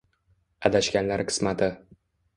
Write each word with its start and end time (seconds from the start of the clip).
Adashganlar 0.69 1.23
qismati 1.33 1.69